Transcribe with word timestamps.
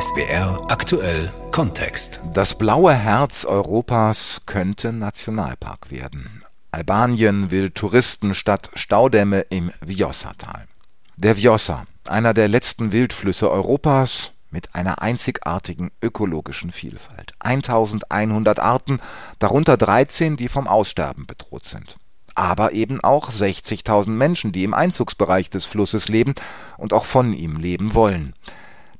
SBR 0.00 0.64
aktuell 0.68 1.32
Kontext. 1.50 2.20
Das 2.32 2.56
blaue 2.56 2.94
Herz 2.94 3.44
Europas 3.44 4.42
könnte 4.46 4.92
Nationalpark 4.92 5.90
werden. 5.90 6.44
Albanien 6.70 7.50
will 7.50 7.70
Touristen 7.70 8.32
statt 8.34 8.70
Staudämme 8.74 9.40
im 9.50 9.72
Vjosa-Tal. 9.80 10.68
Der 11.16 11.36
Vjosa, 11.36 11.84
einer 12.06 12.32
der 12.32 12.46
letzten 12.46 12.92
Wildflüsse 12.92 13.50
Europas 13.50 14.30
mit 14.50 14.72
einer 14.76 15.02
einzigartigen 15.02 15.90
ökologischen 16.00 16.70
Vielfalt. 16.70 17.32
1100 17.40 18.60
Arten, 18.60 19.00
darunter 19.40 19.76
13, 19.76 20.36
die 20.36 20.48
vom 20.48 20.68
Aussterben 20.68 21.26
bedroht 21.26 21.64
sind. 21.64 21.96
Aber 22.36 22.70
eben 22.70 23.02
auch 23.02 23.32
60.000 23.32 24.10
Menschen, 24.10 24.52
die 24.52 24.62
im 24.62 24.74
Einzugsbereich 24.74 25.50
des 25.50 25.64
Flusses 25.64 26.06
leben 26.06 26.36
und 26.76 26.92
auch 26.92 27.04
von 27.04 27.32
ihm 27.32 27.56
leben 27.56 27.94
wollen. 27.94 28.34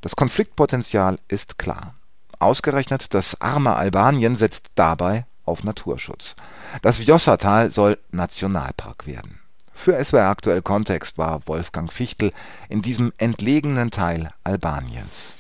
Das 0.01 0.15
Konfliktpotenzial 0.15 1.19
ist 1.27 1.59
klar. 1.59 1.95
Ausgerechnet 2.39 3.15
das 3.15 3.41
arme 3.41 3.75
Albanien 3.75 4.37
setzt 4.37 4.69
dabei 4.77 5.27
auf 5.45 5.65
Naturschutz. 5.65 6.37
Das 6.83 7.01
Vjosa-Tal 7.01 7.71
soll 7.71 7.99
Nationalpark 8.13 9.07
werden. 9.07 9.41
Für 9.73 10.03
SWR 10.03 10.29
aktuell 10.29 10.63
Kontext 10.63 11.19
war 11.19 11.41
Wolfgang 11.47 11.93
Fichtel 11.93 12.33
in 12.69 12.83
diesem 12.83 13.13
entlegenen 13.19 13.91
Teil 13.91 14.31
Albaniens. 14.45 15.35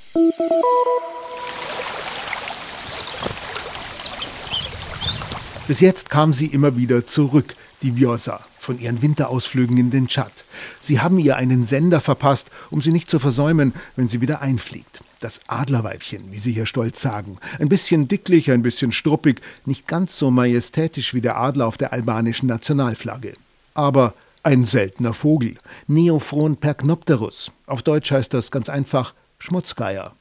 Bis 5.68 5.80
jetzt 5.80 6.08
kam 6.08 6.32
sie 6.32 6.46
immer 6.46 6.76
wieder 6.76 7.06
zurück, 7.06 7.54
die 7.82 7.96
Vjosa, 7.96 8.40
von 8.58 8.80
ihren 8.80 9.02
Winterausflügen 9.02 9.76
in 9.76 9.90
den 9.90 10.08
Tschad. 10.08 10.44
Sie 10.80 11.00
haben 11.00 11.18
ihr 11.18 11.36
einen 11.36 11.64
Sender 11.64 12.00
verpasst, 12.00 12.48
um 12.70 12.80
sie 12.80 12.92
nicht 12.92 13.10
zu 13.10 13.18
versäumen, 13.18 13.72
wenn 13.96 14.08
sie 14.08 14.20
wieder 14.20 14.42
einfliegt. 14.42 15.00
Das 15.20 15.40
Adlerweibchen, 15.48 16.30
wie 16.30 16.38
sie 16.38 16.52
hier 16.52 16.66
stolz 16.66 17.00
sagen. 17.00 17.38
Ein 17.58 17.68
bisschen 17.68 18.06
dicklich, 18.08 18.50
ein 18.50 18.62
bisschen 18.62 18.92
struppig, 18.92 19.40
nicht 19.64 19.88
ganz 19.88 20.16
so 20.18 20.30
majestätisch 20.30 21.14
wie 21.14 21.20
der 21.20 21.36
Adler 21.36 21.66
auf 21.66 21.76
der 21.76 21.92
albanischen 21.92 22.48
Nationalflagge. 22.48 23.34
Aber 23.74 24.14
ein 24.42 24.64
seltener 24.64 25.14
Vogel. 25.14 25.56
Neophron 25.88 26.56
percnopterus. 26.56 27.50
Auf 27.66 27.82
Deutsch 27.82 28.10
heißt 28.10 28.32
das 28.32 28.50
ganz 28.50 28.68
einfach 28.68 29.14
Schmutzgeier. 29.38 30.14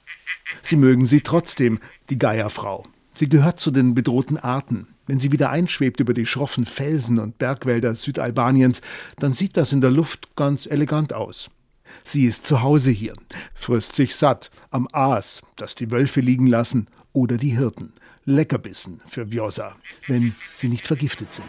Sie 0.62 0.76
mögen 0.76 1.06
sie 1.06 1.22
trotzdem, 1.22 1.80
die 2.10 2.17
Geierfrau. 2.17 2.86
Sie 3.18 3.28
gehört 3.28 3.60
zu 3.60 3.72
den 3.72 3.96
bedrohten 3.96 4.38
Arten. 4.38 4.90
Wenn 5.08 5.20
sie 5.20 5.32
wieder 5.32 5.50
einschwebt 5.50 6.00
über 6.00 6.14
die 6.14 6.28
schroffen 6.28 6.66
Felsen 6.66 7.18
und 7.18 7.40
Bergwälder 7.40 7.96
Südalbaniens, 7.96 8.82
dann 9.18 9.34
sieht 9.34 9.58
das 9.58 9.73
in 9.73 9.82
der 9.82 9.90
Luft 9.90 10.36
ganz 10.36 10.68
elegant 10.68 11.14
aus. 11.14 11.50
Sie 12.04 12.26
ist 12.26 12.45
zu 12.45 12.62
Hause 12.62 12.92
hier, 12.92 13.14
frisst 13.56 13.95
sich 13.95 14.16
satt 14.16 14.52
am 14.70 14.88
Aas, 14.92 15.42
das 15.56 15.73
die 15.73 15.90
Wölfe 15.90 16.22
liegen 16.22 16.45
lassen, 16.45 16.90
oder 17.12 17.38
die 17.38 17.58
Hirten. 17.58 17.94
Leckerbissen 18.26 19.02
für 19.08 19.32
Vjosa, 19.32 19.76
wenn 20.06 20.36
sie 20.54 20.68
nicht 20.70 20.86
vergiftet 20.86 21.34
sind. 21.34 21.48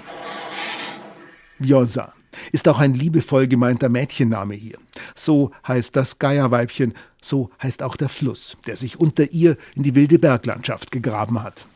Vjosa 1.59 2.15
ist 2.53 2.69
auch 2.69 2.79
ein 2.79 2.95
liebevoll 2.95 3.47
gemeinter 3.47 3.89
Mädchenname 3.89 4.55
hier. 4.55 4.79
So 5.15 5.51
heißt 5.67 5.95
das 5.97 6.19
Geierweibchen, 6.19 6.95
so 7.21 7.51
heißt 7.63 7.83
auch 7.83 7.97
der 7.97 8.09
Fluss, 8.09 8.57
der 8.67 8.77
sich 8.77 8.99
unter 8.99 9.33
ihr 9.33 9.57
in 9.75 9.83
die 9.83 9.95
wilde 9.95 10.19
Berglandschaft 10.19 10.93
gegraben 10.93 11.43
hat. 11.43 11.67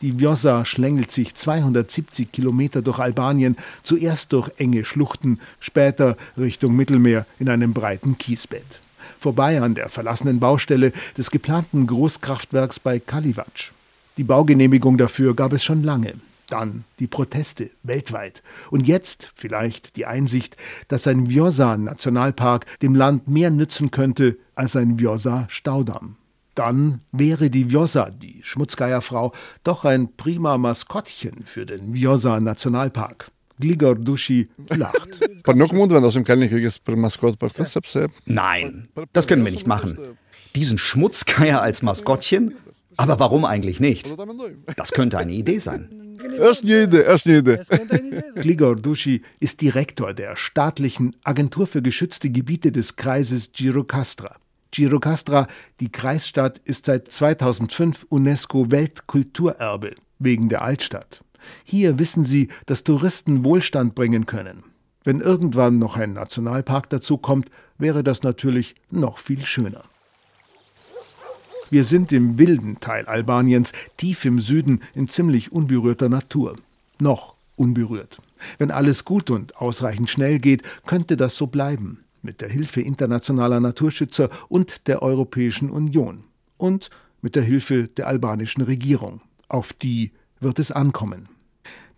Die 0.00 0.18
Vjosa 0.18 0.64
schlängelt 0.64 1.12
sich 1.12 1.34
270 1.34 2.32
Kilometer 2.32 2.82
durch 2.82 2.98
Albanien, 2.98 3.56
zuerst 3.82 4.32
durch 4.32 4.50
enge 4.58 4.84
Schluchten, 4.84 5.40
später 5.60 6.16
Richtung 6.36 6.74
Mittelmeer 6.74 7.26
in 7.38 7.48
einem 7.48 7.72
breiten 7.72 8.18
Kiesbett. 8.18 8.80
Vorbei 9.18 9.60
an 9.60 9.74
der 9.74 9.88
verlassenen 9.88 10.40
Baustelle 10.40 10.92
des 11.16 11.30
geplanten 11.30 11.86
Großkraftwerks 11.86 12.80
bei 12.80 12.98
Kalivac. 12.98 13.72
Die 14.16 14.24
Baugenehmigung 14.24 14.96
dafür 14.96 15.34
gab 15.34 15.52
es 15.52 15.62
schon 15.62 15.82
lange. 15.82 16.14
Dann 16.50 16.84
die 16.98 17.06
Proteste 17.06 17.70
weltweit. 17.82 18.42
Und 18.70 18.86
jetzt 18.86 19.32
vielleicht 19.34 19.96
die 19.96 20.06
Einsicht, 20.06 20.56
dass 20.88 21.06
ein 21.06 21.30
Vjosa-Nationalpark 21.30 22.66
dem 22.80 22.94
Land 22.94 23.28
mehr 23.28 23.50
nützen 23.50 23.90
könnte 23.90 24.36
als 24.54 24.76
ein 24.76 24.98
Vjosa-Staudamm. 24.98 26.16
Dann 26.54 27.00
wäre 27.12 27.48
die 27.48 27.70
Vjosa, 27.70 28.10
die 28.10 28.40
Schmutzgeierfrau, 28.42 29.32
doch 29.62 29.84
ein 29.84 30.14
prima 30.16 30.58
Maskottchen 30.58 31.44
für 31.44 31.64
den 31.64 31.94
Vjosa 31.94 32.40
Nationalpark. 32.40 33.28
Gligor 33.60 33.94
Dushi 33.94 34.48
lacht. 34.68 35.20
Nein, 38.26 38.88
das 39.12 39.26
können 39.26 39.44
wir 39.44 39.52
nicht 39.52 39.66
machen. 39.66 39.98
Diesen 40.56 40.78
Schmutzgeier 40.78 41.62
als 41.62 41.82
Maskottchen? 41.82 42.56
Aber 42.96 43.20
warum 43.20 43.44
eigentlich 43.44 43.80
nicht? 43.80 44.12
Das 44.76 44.90
könnte 44.92 45.18
eine 45.18 45.32
Idee 45.32 45.58
sein. 45.58 45.99
Gligor 48.34 48.76
Dushi 48.76 49.22
ist 49.40 49.60
Direktor 49.60 50.14
der 50.14 50.36
staatlichen 50.36 51.16
Agentur 51.24 51.66
für 51.66 51.82
geschützte 51.82 52.30
Gebiete 52.30 52.72
des 52.72 52.96
Kreises 52.96 53.52
Girocastra. 53.52 54.36
Girocastra, 54.70 55.48
die 55.80 55.90
Kreisstadt, 55.90 56.58
ist 56.58 56.86
seit 56.86 57.10
2005 57.10 58.06
UNESCO 58.08 58.70
Weltkulturerbe 58.70 59.94
wegen 60.18 60.48
der 60.48 60.62
Altstadt. 60.62 61.24
Hier 61.64 61.98
wissen 61.98 62.24
sie, 62.24 62.48
dass 62.66 62.84
Touristen 62.84 63.44
Wohlstand 63.44 63.94
bringen 63.94 64.26
können. 64.26 64.62
Wenn 65.02 65.20
irgendwann 65.20 65.78
noch 65.78 65.96
ein 65.96 66.12
Nationalpark 66.12 66.90
dazukommt, 66.90 67.50
wäre 67.78 68.04
das 68.04 68.22
natürlich 68.22 68.74
noch 68.90 69.18
viel 69.18 69.44
schöner. 69.44 69.82
Wir 71.70 71.84
sind 71.84 72.10
im 72.10 72.36
wilden 72.36 72.80
Teil 72.80 73.06
Albaniens, 73.06 73.72
tief 73.96 74.24
im 74.24 74.40
Süden, 74.40 74.80
in 74.92 75.08
ziemlich 75.08 75.52
unberührter 75.52 76.08
Natur. 76.08 76.56
Noch 76.98 77.34
unberührt. 77.54 78.20
Wenn 78.58 78.72
alles 78.72 79.04
gut 79.04 79.30
und 79.30 79.56
ausreichend 79.56 80.10
schnell 80.10 80.40
geht, 80.40 80.64
könnte 80.86 81.16
das 81.16 81.36
so 81.36 81.46
bleiben 81.46 82.04
mit 82.22 82.40
der 82.40 82.48
Hilfe 82.48 82.80
internationaler 82.80 83.60
Naturschützer 83.60 84.30
und 84.48 84.88
der 84.88 85.02
Europäischen 85.02 85.70
Union 85.70 86.24
und 86.56 86.90
mit 87.22 87.36
der 87.36 87.44
Hilfe 87.44 87.86
der 87.86 88.08
albanischen 88.08 88.62
Regierung. 88.62 89.20
Auf 89.48 89.72
die 89.72 90.10
wird 90.40 90.58
es 90.58 90.72
ankommen. 90.72 91.28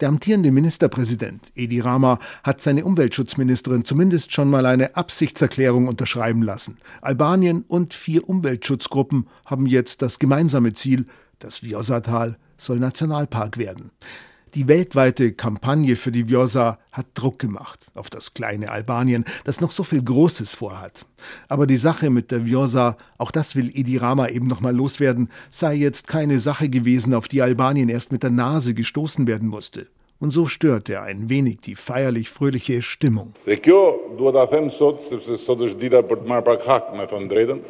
Der 0.02 0.08
amtierende 0.08 0.50
Ministerpräsident 0.50 1.52
Edi 1.54 1.78
Rama 1.78 2.18
hat 2.42 2.60
seine 2.60 2.84
Umweltschutzministerin 2.84 3.84
zumindest 3.84 4.32
schon 4.32 4.50
mal 4.50 4.66
eine 4.66 4.96
Absichtserklärung 4.96 5.86
unterschreiben 5.86 6.42
lassen. 6.42 6.78
Albanien 7.02 7.64
und 7.68 7.94
vier 7.94 8.28
Umweltschutzgruppen 8.28 9.28
haben 9.44 9.64
jetzt 9.66 10.02
das 10.02 10.18
gemeinsame 10.18 10.72
Ziel, 10.72 11.04
das 11.38 11.60
Vjosatal 11.60 12.36
soll 12.56 12.80
Nationalpark 12.80 13.58
werden. 13.58 13.92
Die 14.54 14.68
weltweite 14.68 15.32
Kampagne 15.32 15.96
für 15.96 16.12
die 16.12 16.28
Vjosa 16.28 16.78
hat 16.90 17.06
Druck 17.14 17.38
gemacht 17.38 17.86
auf 17.94 18.10
das 18.10 18.34
kleine 18.34 18.70
Albanien, 18.70 19.24
das 19.44 19.62
noch 19.62 19.70
so 19.70 19.82
viel 19.82 20.02
Großes 20.02 20.52
vorhat. 20.52 21.06
Aber 21.48 21.66
die 21.66 21.78
Sache 21.78 22.10
mit 22.10 22.30
der 22.30 22.44
Vjosa, 22.44 22.98
auch 23.16 23.30
das 23.30 23.56
will 23.56 23.70
Edi 23.74 23.96
Rama 23.96 24.28
eben 24.28 24.48
noch 24.48 24.60
mal 24.60 24.76
loswerden, 24.76 25.30
sei 25.50 25.76
jetzt 25.76 26.06
keine 26.06 26.38
Sache 26.38 26.68
gewesen, 26.68 27.14
auf 27.14 27.28
die 27.28 27.40
Albanien 27.40 27.88
erst 27.88 28.12
mit 28.12 28.22
der 28.22 28.28
Nase 28.28 28.74
gestoßen 28.74 29.26
werden 29.26 29.48
musste. 29.48 29.86
Und 30.18 30.32
so 30.32 30.44
stört 30.44 30.90
er 30.90 31.02
ein 31.02 31.30
wenig 31.30 31.60
die 31.62 31.74
feierlich 31.74 32.28
fröhliche 32.28 32.82
Stimmung. 32.82 33.32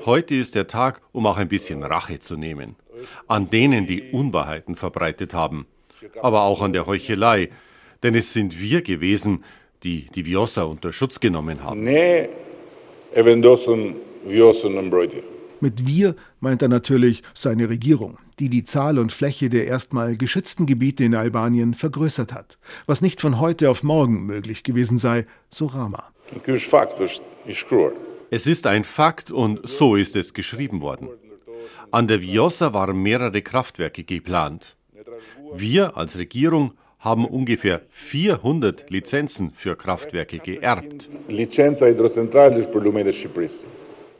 Heute 0.05 0.35
ist 0.35 0.55
der 0.57 0.67
Tag, 0.67 1.01
um 1.13 1.27
auch 1.27 1.37
ein 1.37 1.49
bisschen 1.49 1.85
Rache 1.85 2.19
zu 2.19 2.37
nehmen. 2.37 2.75
An 3.29 3.49
denen, 3.49 3.87
die 3.87 4.11
Unwahrheiten 4.11 4.75
verbreitet 4.75 5.33
haben 5.33 5.67
aber 6.21 6.43
auch 6.43 6.63
an 6.63 6.73
der 6.73 6.87
Heuchelei, 6.87 7.51
denn 8.03 8.15
es 8.15 8.33
sind 8.33 8.61
wir 8.61 8.83
gewesen, 8.83 9.45
die 9.83 10.07
die 10.15 10.25
Vjosa 10.27 10.63
unter 10.65 10.93
Schutz 10.93 11.21
genommen 11.21 11.63
haben. 11.63 11.83
Mit 15.61 15.87
wir 15.87 16.17
meint 16.41 16.63
er 16.63 16.69
natürlich 16.69 17.23
seine 17.35 17.69
Regierung, 17.69 18.19
die 18.39 18.49
die 18.49 18.65
Zahl 18.65 18.99
und 18.99 19.13
Fläche 19.13 19.49
der 19.49 19.67
erstmal 19.67 20.17
geschützten 20.17 20.67
Gebiete 20.67 21.05
in 21.05 21.15
Albanien 21.15 21.75
vergrößert 21.75 22.33
hat, 22.33 22.59
was 22.87 23.01
nicht 23.01 23.21
von 23.21 23.39
heute 23.39 23.71
auf 23.71 23.83
morgen 23.85 24.27
möglich 24.27 24.65
gewesen 24.65 24.99
sei, 24.99 25.27
so 25.51 25.67
Rama. 25.67 26.11
Es 28.31 28.47
ist 28.47 28.67
ein 28.67 28.85
Fakt 28.85 29.31
und 29.31 29.69
so 29.69 29.95
ist 29.95 30.17
es 30.17 30.35
geschrieben 30.35 30.81
worden. 30.81 31.09
An 31.91 32.09
der 32.09 32.23
Vjosa 32.23 32.73
waren 32.73 33.01
mehrere 33.01 33.43
Kraftwerke 33.43 34.03
geplant. 34.03 34.77
Wir 35.55 35.97
als 35.97 36.19
Regierung 36.19 36.73
haben 36.99 37.25
ungefähr 37.25 37.83
400 37.91 38.89
Lizenzen 38.89 39.53
für 39.57 39.75
Kraftwerke 39.75 40.39
geerbt. 40.39 41.09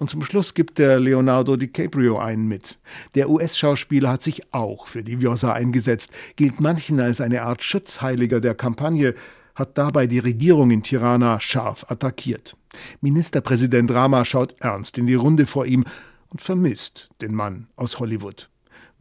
Und 0.01 0.11
zum 0.11 0.23
Schluss 0.25 0.55
gibt 0.55 0.79
der 0.79 0.99
Leonardo 0.99 1.55
DiCaprio 1.57 2.19
einen 2.19 2.49
mit. 2.49 2.77
Der 3.15 3.31
US-Schauspieler 3.31 4.11
hat 4.11 4.23
sich 4.25 4.53
auch 4.53 4.89
für 4.89 5.05
die 5.05 5.21
Vjosa 5.21 5.53
eingesetzt, 5.53 6.11
gilt 6.35 6.59
manchen 6.59 6.99
als 6.99 7.21
eine 7.21 7.43
Art 7.43 7.63
Schutzheiliger 7.63 8.41
der 8.41 8.57
Kampagne, 8.57 9.15
hat 9.55 9.79
dabei 9.79 10.09
die 10.09 10.19
Regierung 10.19 10.73
in 10.73 10.83
Tirana 10.83 11.39
scharf 11.39 11.87
attackiert. 11.89 12.57
Ministerpräsident 13.01 13.93
Rama 13.93 14.25
schaut 14.25 14.57
ernst 14.59 14.99
in 14.99 15.07
die 15.07 15.15
Runde 15.15 15.47
vor 15.47 15.67
ihm 15.67 15.85
und 16.31 16.41
vermisst 16.41 17.11
den 17.21 17.33
Mann 17.33 17.69
aus 17.77 18.01
Hollywood. 18.01 18.49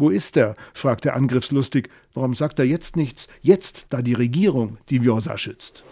Wo 0.02 0.10
ist 0.10 0.36
er? 0.36 0.56
fragt 0.74 1.06
er 1.06 1.16
angriffslustig. 1.16 1.88
Warum 2.16 2.34
sagt 2.34 2.58
er 2.58 2.66
jetzt 2.66 2.96
nichts? 2.96 3.28
Jetzt, 3.44 3.86
da 3.92 4.02
die 4.02 4.16
Regierung 4.16 4.80
die 4.90 5.00
Vjosa 5.00 5.38
schützt. 5.38 5.84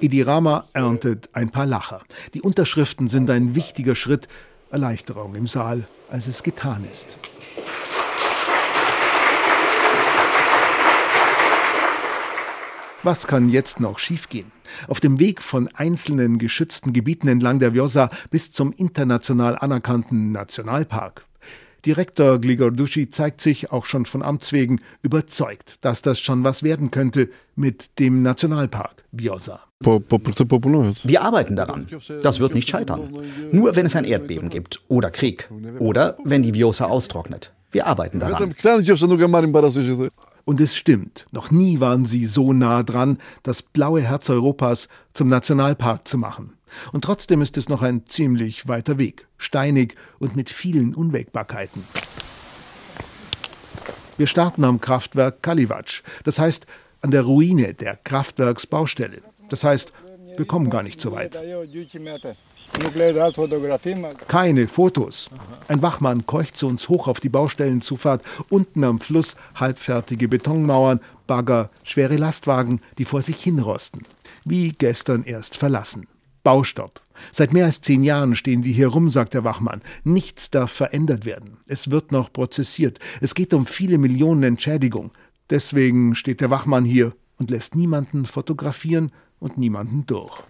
Edi 0.00 0.22
Rama 0.22 0.64
erntet 0.72 1.28
ein 1.32 1.50
paar 1.50 1.66
Lacher. 1.66 2.02
Die 2.34 2.40
Unterschriften 2.40 3.08
sind 3.08 3.30
ein 3.30 3.56
wichtiger 3.56 3.96
Schritt. 3.96 4.28
Erleichterung 4.70 5.34
im 5.34 5.48
Saal, 5.48 5.88
als 6.08 6.28
es 6.28 6.44
getan 6.44 6.84
ist. 6.88 7.18
Was 13.04 13.26
kann 13.26 13.50
jetzt 13.50 13.80
noch 13.80 13.98
schiefgehen? 13.98 14.50
Auf 14.88 14.98
dem 14.98 15.20
Weg 15.20 15.42
von 15.42 15.68
einzelnen 15.74 16.38
geschützten 16.38 16.94
Gebieten 16.94 17.28
entlang 17.28 17.58
der 17.58 17.74
Vjosa 17.74 18.08
bis 18.30 18.50
zum 18.50 18.72
international 18.72 19.58
anerkannten 19.58 20.32
Nationalpark. 20.32 21.26
Direktor 21.84 22.38
Gligordushi 22.38 23.10
zeigt 23.10 23.42
sich 23.42 23.70
auch 23.70 23.84
schon 23.84 24.06
von 24.06 24.22
Amts 24.22 24.54
wegen 24.54 24.80
überzeugt, 25.02 25.76
dass 25.82 26.00
das 26.00 26.18
schon 26.18 26.44
was 26.44 26.62
werden 26.62 26.90
könnte 26.90 27.28
mit 27.56 27.98
dem 27.98 28.22
Nationalpark 28.22 29.04
Vjosa. 29.12 29.60
Wir 31.04 31.20
arbeiten 31.20 31.56
daran. 31.56 31.86
Das 32.22 32.40
wird 32.40 32.54
nicht 32.54 32.70
scheitern. 32.70 33.10
Nur 33.52 33.76
wenn 33.76 33.84
es 33.84 33.96
ein 33.96 34.06
Erdbeben 34.06 34.48
gibt 34.48 34.80
oder 34.88 35.10
Krieg 35.10 35.50
oder 35.78 36.16
wenn 36.24 36.42
die 36.42 36.54
Vjosa 36.54 36.86
austrocknet. 36.86 37.52
Wir 37.70 37.86
arbeiten 37.86 38.18
daran. 38.18 38.54
Und 40.44 40.60
es 40.60 40.76
stimmt, 40.76 41.26
noch 41.32 41.50
nie 41.50 41.80
waren 41.80 42.04
sie 42.04 42.26
so 42.26 42.52
nah 42.52 42.82
dran, 42.82 43.18
das 43.42 43.62
blaue 43.62 44.02
Herz 44.02 44.28
Europas 44.28 44.88
zum 45.14 45.28
Nationalpark 45.28 46.06
zu 46.06 46.18
machen. 46.18 46.52
Und 46.92 47.04
trotzdem 47.04 47.40
ist 47.40 47.56
es 47.56 47.68
noch 47.68 47.82
ein 47.82 48.06
ziemlich 48.06 48.68
weiter 48.68 48.98
Weg, 48.98 49.26
steinig 49.38 49.96
und 50.18 50.36
mit 50.36 50.50
vielen 50.50 50.94
Unwägbarkeiten. 50.94 51.84
Wir 54.16 54.26
starten 54.26 54.64
am 54.64 54.80
Kraftwerk 54.80 55.42
Kalivac, 55.42 56.02
das 56.24 56.38
heißt 56.38 56.66
an 57.00 57.10
der 57.10 57.22
Ruine 57.22 57.74
der 57.74 57.96
Kraftwerksbaustelle. 57.96 59.22
Das 59.48 59.64
heißt, 59.64 59.92
wir 60.36 60.46
kommen 60.46 60.70
gar 60.70 60.82
nicht 60.82 61.00
so 61.00 61.12
weit. 61.12 61.38
Keine 64.28 64.68
Fotos. 64.68 65.30
Ein 65.68 65.82
Wachmann 65.82 66.26
keucht 66.26 66.56
zu 66.56 66.66
uns 66.66 66.88
hoch 66.88 67.08
auf 67.08 67.20
die 67.20 67.28
Baustellenzufahrt. 67.28 68.22
Unten 68.48 68.84
am 68.84 69.00
Fluss 69.00 69.36
halbfertige 69.54 70.28
Betonmauern, 70.28 71.00
Bagger, 71.26 71.70
schwere 71.82 72.16
Lastwagen, 72.16 72.80
die 72.98 73.04
vor 73.04 73.22
sich 73.22 73.42
hinrosten. 73.42 74.02
Wie 74.44 74.72
gestern 74.72 75.24
erst 75.24 75.56
verlassen. 75.56 76.06
Baustopp. 76.42 77.00
Seit 77.32 77.52
mehr 77.52 77.66
als 77.66 77.80
zehn 77.80 78.02
Jahren 78.02 78.34
stehen 78.34 78.64
wir 78.64 78.72
hier 78.72 78.88
rum, 78.88 79.08
sagt 79.08 79.34
der 79.34 79.44
Wachmann. 79.44 79.80
Nichts 80.02 80.50
darf 80.50 80.70
verändert 80.70 81.24
werden. 81.24 81.58
Es 81.66 81.90
wird 81.90 82.12
noch 82.12 82.32
prozessiert. 82.32 82.98
Es 83.20 83.34
geht 83.34 83.54
um 83.54 83.66
viele 83.66 83.98
Millionen 83.98 84.42
Entschädigung. 84.42 85.12
Deswegen 85.50 86.14
steht 86.14 86.40
der 86.40 86.50
Wachmann 86.50 86.84
hier 86.84 87.12
und 87.38 87.50
lässt 87.50 87.74
niemanden 87.74 88.24
fotografieren 88.26 89.12
und 89.38 89.58
niemanden 89.58 90.06
durch. 90.06 90.42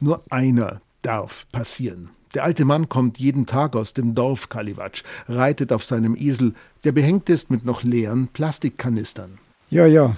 Nur 0.00 0.22
einer 0.30 0.80
darf 1.02 1.46
passieren. 1.52 2.10
Der 2.34 2.44
alte 2.44 2.64
Mann 2.64 2.88
kommt 2.88 3.18
jeden 3.18 3.46
Tag 3.46 3.74
aus 3.74 3.94
dem 3.94 4.14
Dorf 4.14 4.48
Kalivac, 4.48 5.02
reitet 5.28 5.72
auf 5.72 5.84
seinem 5.84 6.14
Esel, 6.14 6.54
der 6.84 6.92
behängt 6.92 7.28
ist 7.30 7.50
mit 7.50 7.64
noch 7.64 7.82
leeren 7.82 8.28
Plastikkanistern. 8.28 9.38
Ja, 9.70 9.86
ja. 9.86 10.16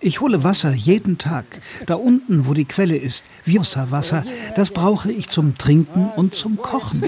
Ich 0.00 0.20
hole 0.20 0.44
Wasser 0.44 0.72
jeden 0.72 1.18
Tag. 1.18 1.44
Da 1.86 1.94
unten, 1.94 2.46
wo 2.46 2.54
die 2.54 2.64
Quelle 2.64 2.96
ist, 2.96 3.24
Vjosa-Wasser, 3.44 4.24
das 4.54 4.70
brauche 4.70 5.12
ich 5.12 5.28
zum 5.28 5.58
Trinken 5.58 6.10
und 6.16 6.34
zum 6.34 6.56
Kochen. 6.56 7.04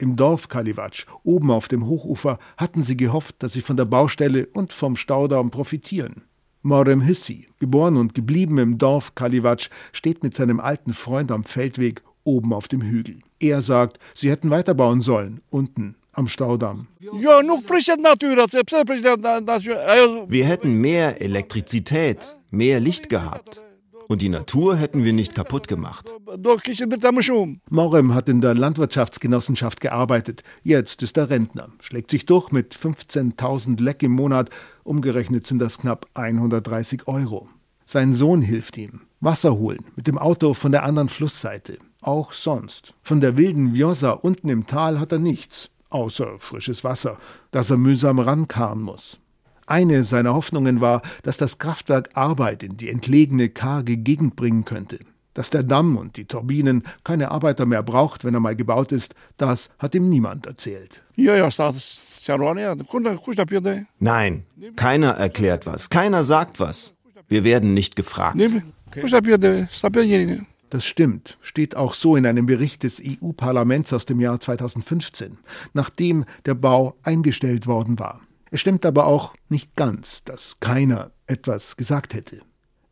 Im 0.00 0.14
Dorf 0.14 0.48
Kalivac, 0.48 1.06
oben 1.24 1.50
auf 1.50 1.66
dem 1.66 1.86
Hochufer, 1.86 2.38
hatten 2.56 2.84
sie 2.84 2.96
gehofft, 2.96 3.34
dass 3.40 3.52
sie 3.52 3.62
von 3.62 3.76
der 3.76 3.84
Baustelle 3.84 4.46
und 4.46 4.72
vom 4.72 4.94
Staudamm 4.94 5.50
profitieren. 5.50 6.22
Morem 6.62 7.00
Hissi, 7.00 7.48
geboren 7.58 7.96
und 7.96 8.14
geblieben 8.14 8.58
im 8.58 8.78
Dorf 8.78 9.16
Kalivac, 9.16 9.70
steht 9.92 10.22
mit 10.22 10.36
seinem 10.36 10.60
alten 10.60 10.92
Freund 10.92 11.32
am 11.32 11.42
Feldweg 11.42 12.02
oben 12.22 12.52
auf 12.52 12.68
dem 12.68 12.82
Hügel. 12.82 13.18
Er 13.40 13.60
sagt, 13.60 13.98
sie 14.14 14.30
hätten 14.30 14.50
weiterbauen 14.50 15.00
sollen, 15.00 15.40
unten 15.50 15.96
am 16.12 16.28
Staudamm. 16.28 16.86
Wir 20.28 20.44
hätten 20.44 20.74
mehr 20.80 21.20
Elektrizität, 21.20 22.36
mehr 22.50 22.80
Licht 22.80 23.08
gehabt. 23.08 23.60
Und 24.08 24.22
die 24.22 24.30
Natur 24.30 24.76
hätten 24.76 25.04
wir 25.04 25.12
nicht 25.12 25.34
kaputt 25.34 25.68
gemacht. 25.68 26.10
Morem 27.68 28.14
hat 28.14 28.28
in 28.30 28.40
der 28.40 28.54
Landwirtschaftsgenossenschaft 28.54 29.82
gearbeitet. 29.82 30.42
Jetzt 30.62 31.02
ist 31.02 31.18
er 31.18 31.28
Rentner, 31.28 31.68
schlägt 31.80 32.10
sich 32.10 32.24
durch 32.24 32.50
mit 32.50 32.74
15.000 32.74 33.82
Leck 33.82 34.02
im 34.02 34.12
Monat. 34.12 34.48
Umgerechnet 34.82 35.46
sind 35.46 35.58
das 35.58 35.78
knapp 35.78 36.06
130 36.14 37.06
Euro. 37.06 37.50
Sein 37.84 38.14
Sohn 38.14 38.40
hilft 38.40 38.78
ihm. 38.78 39.02
Wasser 39.20 39.54
holen 39.54 39.84
mit 39.94 40.06
dem 40.06 40.16
Auto 40.16 40.54
von 40.54 40.72
der 40.72 40.84
anderen 40.84 41.10
Flussseite. 41.10 41.78
Auch 42.00 42.32
sonst. 42.32 42.94
Von 43.02 43.20
der 43.20 43.36
wilden 43.36 43.74
Vjosa 43.74 44.12
unten 44.12 44.48
im 44.48 44.66
Tal 44.66 45.00
hat 45.00 45.12
er 45.12 45.18
nichts, 45.18 45.68
außer 45.90 46.38
frisches 46.38 46.82
Wasser, 46.82 47.18
das 47.50 47.68
er 47.68 47.76
mühsam 47.76 48.20
rankarren 48.20 48.80
muss. 48.80 49.20
Eine 49.68 50.02
seiner 50.02 50.34
Hoffnungen 50.34 50.80
war, 50.80 51.02
dass 51.22 51.36
das 51.36 51.58
Kraftwerk 51.58 52.10
Arbeit 52.14 52.62
in 52.62 52.78
die 52.78 52.88
entlegene, 52.88 53.50
karge 53.50 53.98
Gegend 53.98 54.34
bringen 54.34 54.64
könnte. 54.64 54.98
Dass 55.34 55.50
der 55.50 55.62
Damm 55.62 55.98
und 55.98 56.16
die 56.16 56.24
Turbinen 56.24 56.84
keine 57.04 57.30
Arbeiter 57.30 57.66
mehr 57.66 57.82
braucht, 57.82 58.24
wenn 58.24 58.32
er 58.32 58.40
mal 58.40 58.56
gebaut 58.56 58.92
ist, 58.92 59.14
das 59.36 59.68
hat 59.78 59.94
ihm 59.94 60.08
niemand 60.08 60.46
erzählt. 60.46 61.02
Nein, 63.98 64.44
keiner 64.74 65.10
erklärt 65.10 65.66
was, 65.66 65.90
keiner 65.90 66.24
sagt 66.24 66.60
was. 66.60 66.94
Wir 67.28 67.44
werden 67.44 67.74
nicht 67.74 67.94
gefragt. 67.94 68.36
Das 70.70 70.86
stimmt, 70.86 71.36
steht 71.42 71.76
auch 71.76 71.92
so 71.92 72.16
in 72.16 72.24
einem 72.24 72.46
Bericht 72.46 72.84
des 72.84 73.02
EU-Parlaments 73.04 73.92
aus 73.92 74.06
dem 74.06 74.18
Jahr 74.20 74.40
2015, 74.40 75.36
nachdem 75.74 76.24
der 76.46 76.54
Bau 76.54 76.96
eingestellt 77.02 77.66
worden 77.66 77.98
war. 77.98 78.20
Es 78.50 78.60
stimmt 78.60 78.86
aber 78.86 79.06
auch 79.06 79.34
nicht 79.48 79.76
ganz, 79.76 80.24
dass 80.24 80.58
keiner 80.60 81.10
etwas 81.26 81.76
gesagt 81.76 82.14
hätte. 82.14 82.40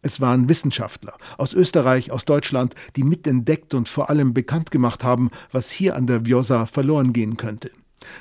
Es 0.02 0.20
waren 0.20 0.48
Wissenschaftler 0.48 1.14
aus 1.36 1.52
Österreich, 1.52 2.12
aus 2.12 2.24
Deutschland, 2.24 2.74
die 2.94 3.02
mitentdeckt 3.02 3.74
und 3.74 3.88
vor 3.88 4.08
allem 4.08 4.34
bekannt 4.34 4.70
gemacht 4.70 5.02
haben, 5.02 5.30
was 5.50 5.70
hier 5.70 5.96
an 5.96 6.06
der 6.06 6.24
Vjosa 6.24 6.66
verloren 6.66 7.12
gehen 7.12 7.36
könnte. 7.36 7.72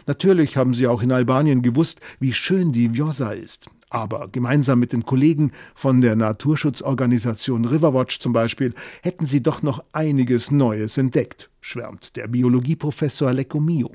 Natürlich 0.08 0.58
haben 0.58 0.74
sie 0.74 0.88
auch 0.88 1.02
in 1.04 1.12
Albanien 1.12 1.62
gewusst, 1.62 2.02
wie 2.20 2.34
schön 2.34 2.72
die 2.72 2.94
Vjosa 2.94 3.32
ist. 3.32 3.70
Aber 3.90 4.28
gemeinsam 4.30 4.80
mit 4.80 4.94
den 4.94 5.06
Kollegen 5.06 5.52
von 5.76 6.02
der 6.02 6.16
Naturschutzorganisation 6.16 7.66
Riverwatch 7.66 8.20
zum 8.20 8.34
Beispiel 8.34 8.74
hätten 9.04 9.26
sie 9.26 9.44
doch 9.44 9.62
noch 9.62 9.84
einiges 9.92 10.50
Neues 10.50 10.98
entdeckt, 10.98 11.50
schwärmt 11.62 12.16
der 12.16 12.28
Biologieprofessor 12.28 13.32
Lecco 13.32 13.60
Mio. 13.60 13.92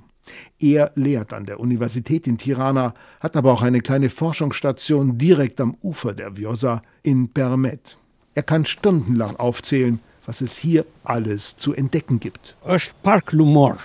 Er 0.59 0.93
lehrt 0.95 1.33
an 1.33 1.47
der 1.47 1.61
Universität 1.61 2.27
in 2.27 2.39
Tirana, 2.39 2.95
hat 3.21 3.37
aber 3.37 3.53
auch 3.53 3.63
eine 3.63 3.81
kleine 3.81 4.11
Forschungsstation 4.11 5.19
direkt 5.19 5.61
am 5.61 5.77
Ufer 5.83 6.15
der 6.15 6.37
Vjosa 6.37 6.83
in 7.03 7.29
Permet. 7.29 7.99
Er 8.35 8.43
kann 8.43 8.67
stundenlang 8.67 9.37
aufzählen, 9.37 10.01
was 10.27 10.41
es 10.41 10.57
hier 10.57 10.85
alles 11.03 11.57
zu 11.57 11.75
entdecken 11.75 12.21
gibt. 12.21 12.57
Park 13.03 13.33
Lumor. 13.33 13.79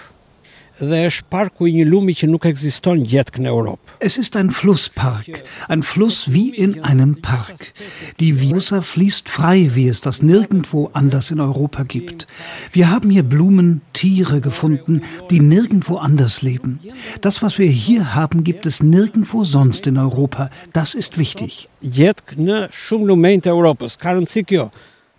Es 4.00 4.18
ist 4.18 4.36
ein 4.36 4.52
Flusspark, 4.52 5.44
ein 5.70 5.84
Fluss 5.84 6.34
wie 6.34 6.50
in 6.50 6.84
einem 6.84 7.22
Park. 7.22 7.74
Die 8.20 8.42
Vjosa 8.42 8.82
fließt 8.82 9.30
frei, 9.30 9.72
wie 9.74 9.88
es 9.88 10.02
das 10.02 10.22
nirgendwo 10.22 10.90
anders 10.92 11.32
in 11.32 11.40
Europa 11.40 11.84
gibt. 11.84 12.28
Wir 12.74 12.92
haben 12.92 13.10
hier 13.10 13.24
Blumen, 13.24 13.82
Tiere 13.94 14.42
gefunden, 14.42 15.02
die 15.32 15.40
nirgendwo 15.40 15.96
anders 15.96 16.42
leben. 16.42 16.80
Das, 17.22 17.42
was 17.42 17.58
wir 17.58 17.68
hier 17.68 18.14
haben, 18.14 18.44
gibt 18.44 18.66
es 18.66 18.84
nirgendwo 18.84 19.46
sonst 19.46 19.88
in 19.88 19.98
Europa. 19.98 20.50
Das 20.74 20.94
ist 20.94 21.18
wichtig. 21.18 21.70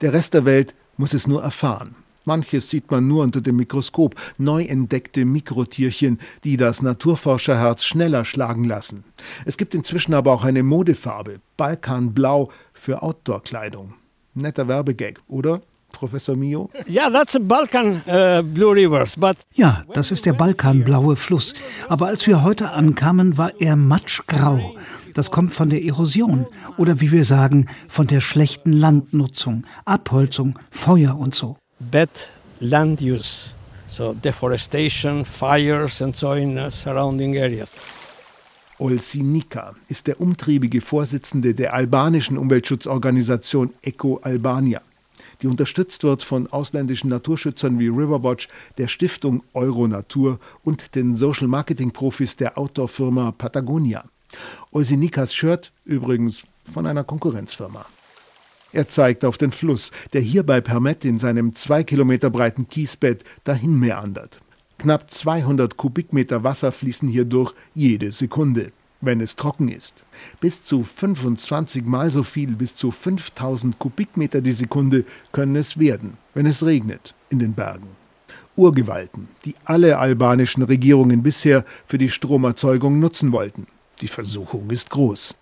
Der 0.03 0.13
Rest 0.13 0.35
der 0.35 0.45
Welt 0.45 0.75
muss 0.99 1.15
es 1.15 1.27
nur 1.27 1.43
erfahren. 1.43 1.95
Manches 2.27 2.69
sieht 2.69 2.91
man 2.91 3.07
nur 3.07 3.23
unter 3.23 3.41
dem 3.41 3.57
Mikroskop, 3.57 4.15
neu 4.37 4.65
entdeckte 4.65 5.25
Mikrotierchen, 5.25 6.19
die 6.45 6.57
das 6.57 6.83
Naturforscherherz 6.83 7.85
schneller 7.85 8.25
schlagen 8.25 8.65
lassen. 8.65 9.05
Es 9.45 9.57
gibt 9.57 9.75
inzwischen 9.75 10.13
aber 10.13 10.33
auch 10.33 10.45
eine 10.45 10.63
Modefarbe, 10.63 11.41
Balkanblau, 11.57 12.51
für 12.75 13.03
Outdoor-Kleidung. 13.03 13.95
Netter 14.35 14.69
Werbegag, 14.69 15.21
oder? 15.29 15.63
Professor 15.93 16.37
Mio? 16.37 16.69
Ja, 16.87 17.09
that's 17.09 17.39
Balkan 17.41 18.03
uh, 18.07 18.43
Blue 18.43 18.75
Rivers, 18.75 19.17
but 19.17 19.37
ja, 19.55 19.83
das 19.95 20.11
ist 20.11 20.27
der 20.27 20.35
Balkanblaue 20.35 21.17
Fluss. 21.17 21.55
Aber 21.89 22.09
als 22.09 22.27
wir 22.27 22.43
heute 22.43 22.73
ankamen, 22.73 23.39
war 23.39 23.53
er 23.61 23.77
matschgrau. 23.77 24.75
Das 25.15 25.31
kommt 25.31 25.55
von 25.55 25.71
der 25.71 25.83
Erosion 25.83 26.47
oder 26.77 27.01
wie 27.01 27.13
wir 27.13 27.25
sagen, 27.25 27.67
von 27.89 28.07
der 28.09 28.21
schlechten 28.21 28.73
Landnutzung, 28.73 29.65
Abholzung, 29.87 30.59
Feuer 30.71 31.17
und 31.19 31.35
so. 31.35 31.57
Bad 31.79 32.09
land 32.61 33.03
use, 33.03 33.55
so 33.87 34.15
deforestation, 34.15 35.27
fires 35.27 36.01
and 36.01 36.17
so 36.17 36.33
in 36.33 36.57
uh, 36.57 36.71
surrounding 36.71 37.37
areas. 37.37 37.71
Olsinika 38.79 39.75
ist 39.89 40.07
der 40.07 40.19
umtriebige 40.19 40.81
Vorsitzende 40.81 41.55
der 41.55 41.75
albanischen 41.75 42.39
Umweltschutzorganisation 42.39 43.75
Eco 43.83 44.19
Albania, 44.23 44.81
die 45.43 45.49
unterstützt 45.49 46.03
wird 46.03 46.23
von 46.23 46.47
ausländischen 46.47 47.11
Naturschützern 47.11 47.79
wie 47.79 47.89
Riverwatch, 47.89 48.49
der 48.79 48.89
Stiftung 48.89 49.43
Euronatur 49.53 50.39
und 50.65 50.95
den 50.95 51.15
Social 51.15 51.47
Marketing 51.47 51.91
Profis 51.91 52.37
der 52.37 52.57
Outdoor-Firma 52.57 53.33
Patagonia. 53.33 54.05
Olsinikas 54.73 55.35
Shirt 55.35 55.73
übrigens 55.85 56.43
von 56.73 56.87
einer 56.87 57.05
Konkurrenzfirma. 57.05 57.85
Er 58.77 58.89
zeigt 58.89 59.25
auf 59.25 59.39
den 59.39 59.53
Fluss, 59.53 59.91
der 60.13 60.21
hier 60.21 60.43
bei 60.43 60.61
Permet 60.61 61.07
in 61.07 61.19
seinem 61.19 61.55
zwei 61.55 61.83
Kilometer 61.83 62.29
breiten 62.29 62.69
Kiesbett 62.69 63.25
dahin 63.43 63.81
meandert. 63.81 64.43
Knapp 64.77 65.11
200 65.11 65.79
Kubikmeter 65.79 66.45
Wasser 66.45 66.73
fließen 66.73 67.09
hier 67.09 67.25
durch 67.25 67.55
jede 67.75 68.13
Sekunde, 68.13 68.73
wenn 69.01 69.23
es 69.23 69.35
trocken 69.35 69.69
ist. 69.69 70.05
Bis 70.41 70.63
zu 70.63 70.85
25 70.85 71.87
Mal 71.87 72.11
so 72.11 72.23
viel, 72.23 72.55
bis 72.55 72.77
zu 72.77 72.91
5000 72.91 73.79
Kubikmeter 73.79 74.43
die 74.43 74.53
Sekunde 74.53 75.07
können 75.33 75.57
es 75.57 75.79
werden, 75.79 76.19
wenn 76.35 76.45
es 76.45 76.63
regnet 76.63 77.15
in 77.31 77.39
den 77.39 77.55
Bergen. 77.55 77.89
Urgewalten, 78.57 79.29
die 79.47 79.55
alle 79.65 79.99
albanischen 79.99 80.65
Regierungen 80.65 81.23
bisher 81.23 81.65
für 81.87 81.97
die 81.97 82.11
Stromerzeugung 82.11 83.01
nutzen 83.01 83.33
wollten. 83.33 83.69
Die 84.03 84.09
Versuchung 84.09 84.69
ist 84.69 84.91
groß. 84.91 85.35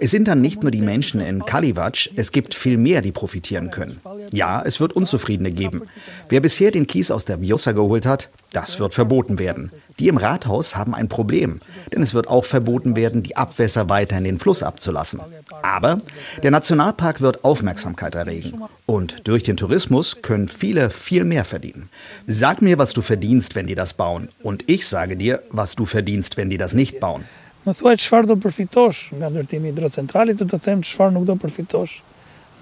Es 0.00 0.12
sind 0.12 0.28
dann 0.28 0.40
nicht 0.40 0.62
nur 0.62 0.70
die 0.70 0.80
Menschen 0.80 1.20
in 1.20 1.44
Kalivac, 1.44 2.10
es 2.14 2.30
gibt 2.30 2.54
viel 2.54 2.76
mehr, 2.76 3.02
die 3.02 3.10
profitieren 3.10 3.70
können. 3.70 4.00
Ja, 4.30 4.62
es 4.64 4.78
wird 4.78 4.92
Unzufriedene 4.92 5.50
geben. 5.50 5.82
Wer 6.28 6.40
bisher 6.40 6.70
den 6.70 6.86
Kies 6.86 7.10
aus 7.10 7.24
der 7.24 7.40
Vjosa 7.40 7.72
geholt 7.72 8.06
hat, 8.06 8.28
das 8.52 8.78
wird 8.78 8.94
verboten 8.94 9.38
werden. 9.38 9.72
Die 9.98 10.08
im 10.08 10.16
Rathaus 10.16 10.76
haben 10.76 10.94
ein 10.94 11.08
Problem, 11.08 11.60
denn 11.92 12.02
es 12.02 12.14
wird 12.14 12.28
auch 12.28 12.44
verboten 12.44 12.94
werden, 12.94 13.22
die 13.22 13.36
Abwässer 13.36 13.88
weiter 13.88 14.16
in 14.16 14.24
den 14.24 14.38
Fluss 14.38 14.62
abzulassen. 14.62 15.20
Aber 15.62 16.00
der 16.42 16.52
Nationalpark 16.52 17.20
wird 17.20 17.44
Aufmerksamkeit 17.44 18.14
erregen. 18.14 18.62
Und 18.86 19.28
durch 19.28 19.42
den 19.42 19.56
Tourismus 19.56 20.22
können 20.22 20.48
viele 20.48 20.88
viel 20.88 21.24
mehr 21.24 21.44
verdienen. 21.44 21.90
Sag 22.26 22.62
mir, 22.62 22.78
was 22.78 22.92
du 22.92 23.02
verdienst, 23.02 23.54
wenn 23.54 23.66
die 23.66 23.74
das 23.74 23.94
bauen. 23.94 24.28
Und 24.42 24.64
ich 24.68 24.86
sage 24.86 25.16
dir, 25.16 25.42
was 25.50 25.74
du 25.74 25.84
verdienst, 25.84 26.36
wenn 26.36 26.48
die 26.48 26.58
das 26.58 26.72
nicht 26.72 26.87
bauen. 27.00 27.26
Më 27.66 27.74
thuaj 27.76 27.98
çfarë 28.00 28.30
do 28.30 28.36
përfitosh 28.40 29.12
nga 29.18 29.28
ndërtimi 29.28 29.68
i 29.68 29.72
hidrocentralit, 29.74 30.40
të 30.40 30.60
them 30.64 30.80
çfarë 30.86 31.12
nuk 31.16 31.26
do 31.28 31.36
përfitosh 31.36 32.00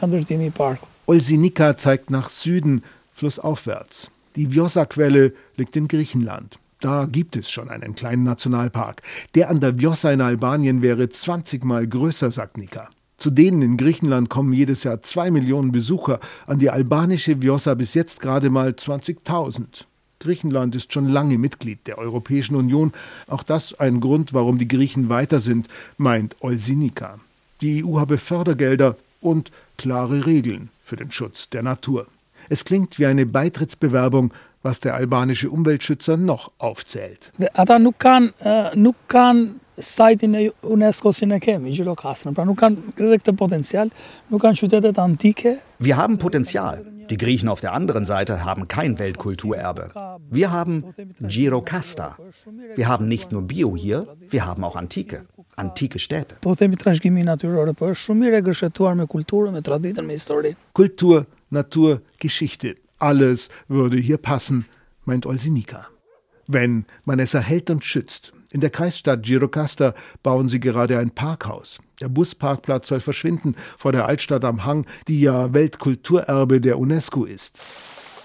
nga 0.01 0.11
ndërtimi 0.11 0.51
i 0.51 0.55
parkut. 0.55 0.91
Olsinika 1.07 1.73
zeigt 1.79 2.11
nach 2.11 2.29
Süden, 2.31 2.83
flussaufwärts. 3.15 4.11
Die 4.35 4.51
Vjosa-Quelle 4.51 5.33
liegt 5.57 5.77
in 5.77 5.87
Griechenland. 5.89 6.59
Da 6.81 7.07
gibt 7.07 7.37
es 7.37 7.49
schon 7.49 7.71
einen 7.71 7.95
kleinen 7.95 8.25
Nationalpark. 8.25 9.03
Der 9.35 9.49
an 9.49 9.61
der 9.61 9.79
Vjosa 9.79 10.11
in 10.11 10.21
Albanien 10.21 10.83
wäre 10.83 11.09
20 11.09 11.65
mal 11.65 11.87
größer, 11.87 12.31
sagt 12.31 12.59
Nika. 12.59 12.91
Zu 13.17 13.31
denen 13.31 13.63
in 13.63 13.77
Griechenland 13.79 14.29
kommen 14.29 14.53
jedes 14.53 14.85
Jahr 14.85 15.03
zwei 15.03 15.31
Millionen 15.31 15.73
Besucher, 15.73 16.21
an 16.47 16.59
die 16.59 16.69
albanische 16.69 17.41
Vjosa 17.41 17.75
bis 17.75 17.95
jetzt 17.95 18.21
gerade 18.21 18.51
mal 18.51 18.71
20.000. 18.71 19.87
Griechenland 20.19 20.75
ist 20.75 20.93
schon 20.93 21.09
lange 21.09 21.39
Mitglied 21.39 21.87
der 21.87 21.99
Europäischen 21.99 22.57
Union. 22.57 22.93
Auch 23.27 23.43
das 23.43 23.75
ein 23.79 24.01
Grund, 24.01 24.33
warum 24.33 24.59
die 24.59 24.69
Griechen 24.69 25.09
weiter 25.09 25.41
sind, 25.41 25.69
meint 25.99 26.37
Olsinika. 26.41 27.19
Die 27.61 27.85
EU 27.85 27.99
habe 27.99 28.19
Fördergelder 28.19 28.97
und 29.21 29.51
klare 29.79 30.27
Regeln 30.27 30.71
für 30.85 30.97
den 30.97 31.11
Schutz 31.11 31.49
der 31.51 31.63
Natur. 31.63 32.07
Es 32.49 32.65
klingt 32.65 32.99
wie 32.99 33.07
eine 33.07 33.27
Beitrittsbewerbung, 33.27 34.33
was 34.63 34.81
der 34.81 34.95
albanische 34.95 35.51
Umweltschützer 35.51 36.17
noch 36.17 36.51
aufzählt. 36.59 37.33
Ata 37.55 37.79
nuk 37.79 37.99
kanë 38.03 38.75
nuk 38.75 38.99
kanë 39.09 39.66
sajtin 39.79 40.35
e 40.35 40.51
UNESCO 40.63 41.13
si 41.13 41.27
ne 41.27 41.41
kemi, 41.41 41.73
Gjirokastrën. 41.77 42.35
Pra 42.35 42.45
nuk 42.49 42.59
kanë 42.61 42.97
edhe 42.97 43.21
këtë 43.23 43.37
potenzial, 43.37 43.93
nuk 44.31 44.43
kanë 44.43 44.61
qytetet 44.63 45.01
antike. 45.03 45.59
Wir 45.79 45.97
haben 45.97 46.19
Potenzial. 46.19 46.85
Die 47.11 47.17
Griechen 47.17 47.49
auf 47.49 47.61
der 47.61 47.73
anderen 47.73 48.05
Seite 48.05 48.45
haben 48.45 48.67
kein 48.67 48.99
Weltkulturerbe. 48.99 49.91
Wir 50.29 50.51
haben 50.51 50.93
Girokasta. 51.21 52.17
Wir 52.75 52.89
haben 52.89 53.07
nicht 53.07 53.31
nur 53.31 53.43
Bio 53.43 53.77
hier, 53.77 54.17
wir 54.29 54.45
haben 54.45 54.65
auch 54.65 54.75
Antike. 54.75 55.23
Antike 55.55 55.99
Städte. 56.01 56.37
Kultur, 60.73 61.27
Natur, 61.51 62.03
Geschichte. 62.19 62.75
Alles 62.99 63.51
würde 63.69 63.97
hier 63.99 64.17
passen, 64.17 64.67
meint 65.05 65.27
Olsinika. 65.27 65.87
Wenn 66.49 66.87
man 67.05 67.19
es 67.21 67.35
erhält 67.35 67.71
und 67.71 67.85
schützt, 67.85 68.33
in 68.57 68.63
der 68.63 68.71
Kreisstadt 68.71 69.23
Girocasta 69.23 69.95
bauen 70.23 70.49
sie 70.49 70.61
gerade 70.61 70.99
ein 70.99 71.11
Parkhaus. 71.11 71.79
Der 72.01 72.09
Busparkplatz 72.09 72.89
soll 72.89 73.01
verschwinden 73.01 73.55
vor 73.77 73.93
der 73.93 74.07
Altstadt 74.07 74.47
am 74.47 74.65
Hang, 74.65 74.87
die 75.09 75.21
ja 75.21 75.53
Weltkulturerbe 75.53 76.63
der 76.63 76.79
UNESCO 76.79 77.27
ist. 77.27 77.61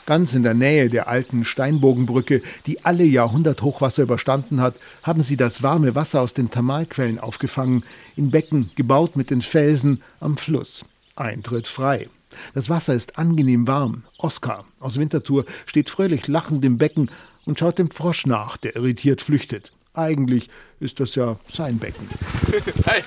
Ganz 0.05 0.33
in 0.33 0.43
der 0.43 0.53
Nähe 0.53 0.89
der 0.89 1.09
alten 1.09 1.43
Steinbogenbrücke, 1.43 2.41
die 2.65 2.85
alle 2.85 3.03
Jahrhunderthochwasser 3.03 4.03
überstanden 4.03 4.61
hat, 4.61 4.75
haben 5.03 5.21
sie 5.21 5.35
das 5.35 5.63
warme 5.63 5.95
Wasser 5.95 6.21
aus 6.21 6.33
den 6.33 6.50
Thermalquellen 6.50 7.19
aufgefangen, 7.19 7.83
in 8.15 8.31
Becken 8.31 8.71
gebaut 8.75 9.17
mit 9.17 9.31
den 9.31 9.41
Felsen 9.41 10.01
am 10.21 10.38
Fluss. 10.38 10.85
Eintritt 11.17 11.67
frei. 11.67 12.07
Das 12.53 12.69
Wasser 12.69 12.93
ist 12.93 13.17
angenehm 13.17 13.67
warm. 13.67 14.03
Oskar 14.17 14.63
aus 14.79 14.97
Winterthur 14.97 15.43
steht 15.65 15.89
fröhlich 15.89 16.29
lachend 16.29 16.63
im 16.63 16.77
Becken 16.77 17.11
und 17.43 17.59
schaut 17.59 17.79
dem 17.79 17.91
Frosch 17.91 18.25
nach, 18.25 18.55
der 18.55 18.77
irritiert 18.77 19.21
flüchtet. 19.21 19.73
Eigentlich 19.93 20.50
ist 20.79 21.00
das 21.00 21.15
ja 21.15 21.38
sein 21.48 21.77
Becken. 21.77 22.07
Hey, 22.86 23.03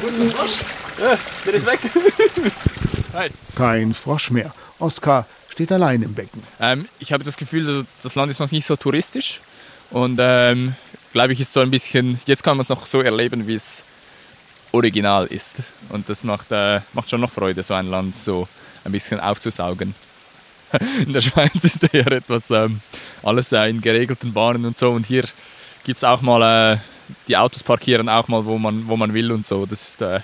wo 0.00 0.08
ist 0.08 0.20
der 0.20 0.30
Frosch? 0.30 0.60
Ja, 1.00 1.18
der 1.44 1.54
ist 1.54 1.66
weg. 1.66 1.80
Hi. 3.12 3.30
Kein 3.54 3.94
Frosch 3.94 4.30
mehr. 4.30 4.52
Oskar 4.78 5.26
steht 5.48 5.70
allein 5.72 6.02
im 6.02 6.14
Becken. 6.14 6.42
Ähm, 6.60 6.88
ich 6.98 7.12
habe 7.12 7.24
das 7.24 7.36
Gefühl, 7.36 7.86
das 8.02 8.14
Land 8.14 8.30
ist 8.30 8.40
noch 8.40 8.50
nicht 8.50 8.66
so 8.66 8.76
touristisch. 8.76 9.40
Und 9.90 10.18
ähm, 10.20 10.74
glaube 11.12 11.32
ich, 11.32 11.40
ist 11.40 11.52
so 11.52 11.60
ein 11.60 11.70
bisschen, 11.70 12.20
jetzt 12.26 12.42
kann 12.42 12.56
man 12.56 12.62
es 12.62 12.68
noch 12.68 12.86
so 12.86 13.00
erleben, 13.00 13.46
wie 13.46 13.54
es 13.54 13.84
original 14.72 15.26
ist. 15.26 15.56
Und 15.88 16.08
das 16.08 16.24
macht, 16.24 16.50
äh, 16.50 16.80
macht 16.94 17.10
schon 17.10 17.20
noch 17.20 17.30
Freude, 17.30 17.62
so 17.62 17.74
ein 17.74 17.88
Land 17.88 18.18
so 18.18 18.48
ein 18.84 18.92
bisschen 18.92 19.20
aufzusaugen. 19.20 19.94
In 21.06 21.12
der 21.12 21.20
Schweiz 21.20 21.62
ist 21.62 21.94
eher 21.94 22.10
etwas 22.10 22.50
ähm, 22.50 22.80
alles 23.22 23.52
äh, 23.52 23.68
in 23.68 23.80
geregelten 23.80 24.32
Bahnen 24.32 24.64
und 24.64 24.76
so. 24.76 24.90
Und 24.90 25.06
hier 25.06 25.24
gibt 25.86 25.98
es 25.98 26.04
auch 26.04 26.20
mal, 26.20 26.74
äh, 26.74 26.78
die 27.28 27.36
Autos 27.36 27.62
parkieren 27.62 28.08
auch 28.08 28.26
mal, 28.26 28.44
wo 28.44 28.58
man, 28.58 28.88
wo 28.88 28.96
man 28.96 29.14
will 29.14 29.30
und 29.30 29.46
so. 29.46 29.66
Das 29.66 29.88
ist, 29.88 30.02
äh, 30.02 30.20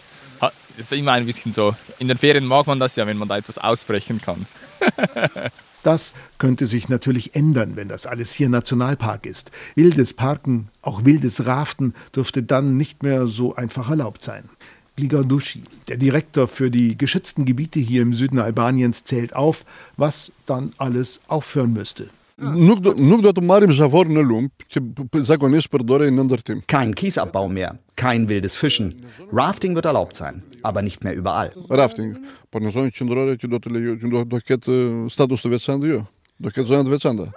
ist 0.77 0.93
immer 0.93 1.13
ein 1.13 1.25
bisschen 1.25 1.53
so. 1.53 1.77
In 2.01 2.09
den 2.09 2.19
Ferien 2.19 2.45
mag 2.45 2.67
man 2.67 2.81
das 2.81 2.97
ja, 2.97 3.07
wenn 3.07 3.17
man 3.17 3.29
da 3.29 3.39
etwas 3.39 3.57
ausbrechen 3.57 4.21
kann. 4.21 4.47
Das 5.85 6.15
könnte 6.39 6.69
sich 6.69 6.89
natürlich 6.89 7.35
ändern, 7.35 7.75
wenn 7.75 7.89
das 7.89 8.07
alles 8.07 8.33
hier 8.33 8.49
Nationalpark 8.49 9.27
ist. 9.27 9.51
Wildes 9.75 10.15
Parken, 10.15 10.69
auch 10.81 11.05
wildes 11.05 11.45
Raften 11.45 11.95
dürfte 12.15 12.45
dann 12.45 12.77
nicht 12.77 13.03
mehr 13.03 13.27
so 13.27 13.57
einfach 13.57 13.91
erlaubt 13.91 14.23
sein. 14.23 14.49
Gligardushi, 14.95 15.65
der 15.89 15.97
Direktor 15.97 16.47
für 16.47 16.71
die 16.71 16.97
geschützten 16.97 17.47
Gebiete 17.47 17.81
hier 17.81 18.03
im 18.03 18.15
Süden 18.15 18.39
Albaniens, 18.39 19.03
zählt 19.03 19.35
auf, 19.35 19.65
was 19.97 20.31
dann 20.47 20.73
alles 20.79 21.19
aufhören 21.27 21.73
müsste. 21.73 22.11
Nuk 22.43 22.81
do, 22.83 22.93
nuk 22.99 23.23
do 23.23 23.31
të 23.31 23.45
marrim 23.47 23.73
zhavor 23.75 24.09
në 24.11 24.23
lump 24.27 24.65
që 24.75 24.83
zakonisht 25.29 25.71
përdoren 25.71 26.17
në 26.19 26.25
ndërtim. 26.27 26.63
Kein 26.71 26.95
Kiesabbau 26.99 27.47
mehr, 27.53 27.77
kein 27.95 28.27
wildes 28.31 28.57
Fischen. 28.59 28.91
Rafting 29.31 29.77
wird 29.79 29.87
erlaubt 29.87 30.19
sein, 30.19 30.43
aber 30.63 30.83
nicht 30.83 31.05
mehr 31.05 31.15
überall. 31.15 31.53
Rafting, 31.71 32.17
por 32.51 32.65
në 32.65 32.75
zonë 32.75 32.97
qendrore 32.97 33.39
që 33.39 33.53
do 33.53 33.63
të 33.63 33.77
lejo, 33.77 33.95
që 34.03 34.13
do, 34.15 34.25
do 34.35 34.43
ketë 34.43 34.81
status 35.15 35.47
të 35.47 35.55
veçantë 35.55 35.93
jo. 35.93 36.03
Do 36.43 36.51
ketë 36.51 36.73
zonë 36.73 36.89
të 36.89 36.97
veçanta. 36.97 37.31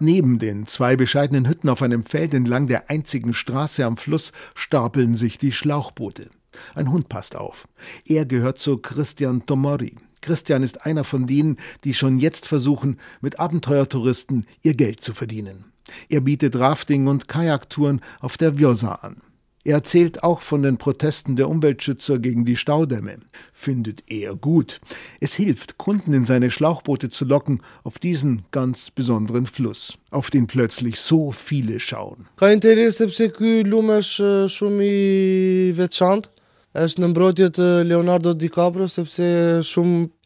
Neben 0.00 0.38
den 0.40 0.64
zwei 0.66 0.96
bescheidenen 0.96 1.46
Hütten 1.46 1.68
auf 1.68 1.82
einem 1.82 2.04
Feld 2.04 2.32
entlang 2.32 2.66
der 2.66 2.88
einzigen 2.88 3.34
Straße 3.34 3.84
am 3.84 3.98
Fluss 3.98 4.32
stapeln 4.54 5.16
sich 5.16 5.36
die 5.36 5.52
Schlauchboote. 5.52 6.30
Ein 6.74 6.90
Hund 6.90 7.08
passt 7.08 7.36
auf. 7.36 7.68
Er 8.04 8.24
gehört 8.26 8.58
zu 8.58 8.78
Christian 8.78 9.46
Tomori, 9.46 9.96
Christian 10.20 10.62
ist 10.62 10.84
einer 10.84 11.04
von 11.04 11.26
denen, 11.26 11.56
die 11.84 11.94
schon 11.94 12.18
jetzt 12.18 12.46
versuchen, 12.46 12.98
mit 13.20 13.40
Abenteuertouristen 13.40 14.46
ihr 14.62 14.74
Geld 14.74 15.00
zu 15.00 15.14
verdienen. 15.14 15.64
Er 16.08 16.20
bietet 16.20 16.56
Rafting 16.56 17.06
und 17.06 17.28
Kajaktouren 17.28 18.00
auf 18.20 18.36
der 18.36 18.58
Vjosa 18.58 18.96
an. 18.96 19.22
Er 19.62 19.74
erzählt 19.74 20.22
auch 20.22 20.40
von 20.40 20.62
den 20.62 20.78
Protesten 20.78 21.36
der 21.36 21.50
Umweltschützer 21.50 22.18
gegen 22.18 22.46
die 22.46 22.56
Staudämme. 22.56 23.18
Findet 23.52 24.04
er 24.06 24.34
gut. 24.34 24.80
Es 25.20 25.34
hilft, 25.34 25.76
Kunden 25.76 26.14
in 26.14 26.24
seine 26.24 26.50
Schlauchboote 26.50 27.10
zu 27.10 27.26
locken 27.26 27.60
auf 27.84 27.98
diesen 27.98 28.44
ganz 28.52 28.90
besonderen 28.90 29.46
Fluss, 29.46 29.98
auf 30.10 30.30
den 30.30 30.46
plötzlich 30.46 30.98
so 30.98 31.30
viele 31.30 31.78
schauen. 31.78 32.26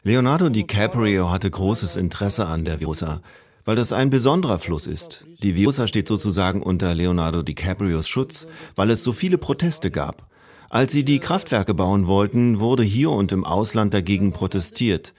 Leonardo 0.03 0.49
DiCaprio 0.49 1.31
hatte 1.31 1.49
großes 1.49 1.95
Interesse 1.95 2.45
an 2.45 2.65
der 2.65 2.79
Vjosa 2.79 3.21
weil 3.65 3.75
das 3.75 3.91
ein 3.91 4.11
besonderer 4.11 4.59
Fluss 4.59 4.87
ist. 4.87 5.25
Die 5.41 5.55
Vjosa 5.55 5.87
steht 5.87 6.07
sozusagen 6.07 6.61
unter 6.61 6.93
Leonardo 6.93 7.41
DiCaprios 7.41 8.07
Schutz, 8.07 8.47
weil 8.75 8.91
es 8.91 9.03
so 9.03 9.11
viele 9.11 9.37
Proteste 9.37 9.91
gab. 9.91 10.27
Als 10.69 10.93
sie 10.93 11.03
die 11.03 11.19
Kraftwerke 11.19 11.73
bauen 11.73 12.07
wollten, 12.07 12.59
wurde 12.59 12.83
hier 12.83 13.09
und 13.09 13.31
im 13.31 13.43
Ausland 13.43 13.93
dagegen 13.93 14.31
protestiert. 14.31 15.13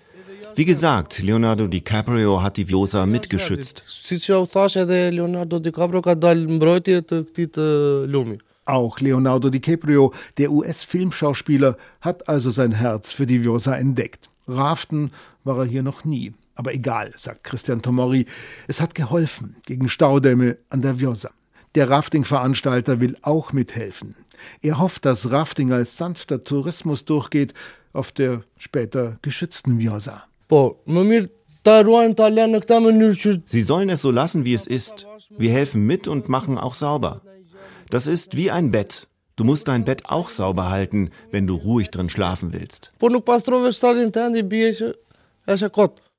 Wie 0.55 0.65
gesagt, 0.65 1.23
Leonardo 1.23 1.67
DiCaprio 1.67 2.41
hat 2.41 2.57
die 2.57 2.69
Vjosa 2.69 3.05
mitgeschützt. 3.05 3.83
Auch 8.67 9.01
Leonardo 9.01 9.49
DiCaprio, 9.49 10.13
der 10.39 10.51
US-Filmschauspieler, 10.51 11.77
hat 12.01 12.29
also 12.29 12.51
sein 12.51 12.73
Herz 12.73 13.13
für 13.13 13.25
die 13.25 13.43
Vjosa 13.43 13.77
entdeckt. 13.77 14.29
Raften 14.49 15.13
war 15.45 15.59
er 15.59 15.65
hier 15.65 15.83
noch 15.83 16.05
nie. 16.05 16.35
Aber 16.57 16.75
egal, 16.75 17.13
sagt 17.17 17.45
Christian 17.45 17.83
Tomori, 17.83 18.27
es 18.67 18.81
hat 18.81 18.95
geholfen 18.95 19.57
gegen 19.67 19.89
Staudämme 19.89 20.59
an 20.69 20.83
der 20.83 20.99
Vjosa. 20.99 21.31
Der 21.75 21.91
Rafting-Veranstalter 21.91 23.01
will 23.01 23.17
auch 23.23 23.53
mithelfen. 23.53 24.17
Er 24.63 24.79
hofft, 24.79 25.05
dass 25.05 25.31
Rafting 25.31 25.73
als 25.73 25.97
sanfter 25.97 26.43
Tourismus 26.43 27.05
durchgeht 27.05 27.55
auf 27.93 28.11
der 28.11 28.43
später 28.57 29.19
geschützten 29.23 29.79
Vjosa. 29.79 30.25
Sie 33.47 33.63
sollen 33.63 33.91
es 33.91 34.01
so 34.01 34.11
lassen, 34.11 34.45
wie 34.45 34.55
es 34.55 34.67
ist. 34.67 35.07
Wir 35.37 35.51
helfen 35.51 35.87
mit 35.87 36.09
und 36.09 36.29
machen 36.29 36.59
auch 36.59 36.75
sauber. 36.75 37.23
Das 37.91 38.07
ist 38.07 38.37
wie 38.37 38.51
ein 38.51 38.71
Bett. 38.71 39.07
Du 39.37 39.45
musst 39.45 39.69
dein 39.69 39.85
Bett 39.85 40.07
auch 40.07 40.29
sauber 40.29 40.71
halten, 40.71 41.11
wenn 41.31 41.47
du 41.47 41.55
ruhig 41.55 41.91
drin 41.91 42.09
schlafen 42.09 42.53
willst. 42.53 42.91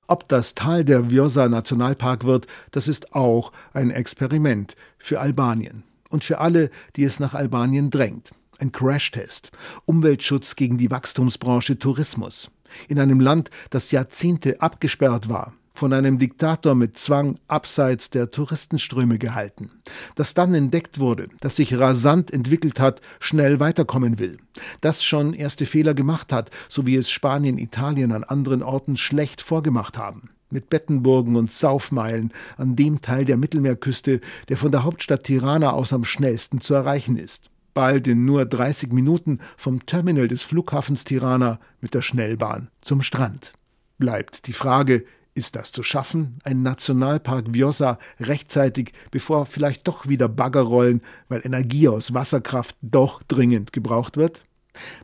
Ob 0.09 0.29
das 0.29 0.55
Tal 0.55 0.85
der 0.85 1.09
Vjosa 1.09 1.49
Nationalpark 1.49 2.23
wird, 2.23 2.47
das 2.71 2.87
ist 2.87 3.13
auch 3.13 3.51
ein 3.73 3.89
Experiment 3.89 4.75
für 4.97 5.19
Albanien 5.19 5.83
und 6.09 6.23
für 6.23 6.39
alle, 6.39 6.69
die 6.95 7.03
es 7.03 7.19
nach 7.19 7.33
Albanien 7.33 7.89
drängt. 7.89 8.31
Ein 8.59 8.71
Crashtest. 8.71 9.51
Umweltschutz 9.85 10.55
gegen 10.55 10.77
die 10.77 10.89
Wachstumsbranche 10.89 11.77
Tourismus. 11.77 12.49
In 12.87 12.99
einem 12.99 13.19
Land, 13.19 13.51
das 13.69 13.91
Jahrzehnte 13.91 14.61
abgesperrt 14.61 15.27
war, 15.27 15.53
von 15.77 15.93
einem 15.93 16.17
Diktator 16.17 16.73
mit 16.73 16.97
Zwang 16.97 17.35
abseits 17.47 18.09
der 18.09 18.31
Touristenströme 18.31 19.19
gehalten, 19.19 19.69
das 20.15 20.33
dann 20.33 20.55
entdeckt 20.55 20.97
wurde, 20.97 21.27
das 21.39 21.55
sich 21.55 21.77
rasant 21.77 22.33
entwickelt 22.33 22.79
hat, 22.79 22.99
schnell 23.19 23.59
weiterkommen 23.59 24.17
will, 24.17 24.39
das 24.81 25.03
schon 25.03 25.33
erste 25.33 25.67
Fehler 25.67 25.93
gemacht 25.93 26.33
hat, 26.33 26.49
so 26.67 26.87
wie 26.87 26.95
es 26.95 27.11
Spanien, 27.11 27.59
Italien 27.59 28.11
an 28.11 28.23
anderen 28.23 28.63
Orten 28.63 28.97
schlecht 28.97 29.41
vorgemacht 29.41 29.97
haben 29.97 30.29
mit 30.49 30.69
Bettenburgen 30.69 31.35
und 31.35 31.51
Saufmeilen 31.51 32.31
an 32.55 32.77
dem 32.77 33.01
Teil 33.01 33.25
der 33.25 33.35
Mittelmeerküste, 33.35 34.21
der 34.47 34.57
von 34.57 34.71
der 34.71 34.85
Hauptstadt 34.85 35.25
Tirana 35.25 35.71
aus 35.71 35.91
am 35.91 36.05
schnellsten 36.05 36.61
zu 36.61 36.73
erreichen 36.73 37.17
ist. 37.17 37.51
Bald 37.73 38.07
in 38.07 38.23
nur 38.23 38.45
30 38.45 38.93
Minuten 38.93 39.39
vom 39.57 39.85
Terminal 39.85 40.29
des 40.29 40.41
Flughafens 40.41 41.03
Tirana 41.03 41.59
mit 41.81 41.93
der 41.93 42.01
Schnellbahn 42.01 42.69
zum 42.79 43.01
Strand. 43.01 43.51
Bleibt 43.97 44.47
die 44.47 44.53
Frage, 44.53 45.03
ist 45.37 45.55
das 45.55 45.71
zu 45.71 45.83
schaffen, 45.83 46.39
ein 46.43 46.63
Nationalpark 46.63 47.53
Vjosa 47.53 47.99
rechtzeitig, 48.19 48.91
bevor 49.11 49.45
vielleicht 49.45 49.87
doch 49.87 50.07
wieder 50.07 50.27
Bagger 50.27 50.61
rollen, 50.61 51.01
weil 51.29 51.45
Energie 51.45 51.87
aus 51.87 52.13
Wasserkraft 52.13 52.75
doch 52.81 53.21
dringend 53.27 53.71
gebraucht 53.71 54.17
wird? 54.17 54.41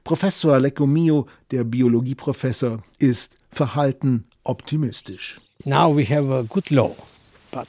Professor 0.03 0.59
Lecomio, 0.59 1.27
der 1.51 1.63
Biologieprofessor, 1.63 2.83
ist 2.99 3.35
verhalten 3.51 4.25
optimistisch. 4.43 5.39
Now 5.65 5.95
we 5.95 6.03
have 6.03 6.33
a 6.33 6.41
good 6.41 6.69
law, 6.69 6.95
but 7.51 7.67